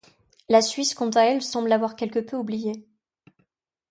[0.49, 2.87] La Suisse, quant à elle, semble l'avoir quelque peu oublié.